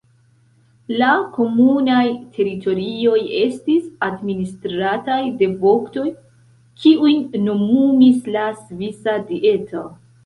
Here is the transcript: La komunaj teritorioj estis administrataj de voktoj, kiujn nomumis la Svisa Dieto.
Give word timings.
La 0.99 1.09
komunaj 1.35 2.05
teritorioj 2.37 3.19
estis 3.41 3.85
administrataj 4.07 5.19
de 5.43 5.51
voktoj, 5.67 6.07
kiujn 6.83 7.23
nomumis 7.51 8.21
la 8.39 8.51
Svisa 8.65 9.21
Dieto. 9.31 9.89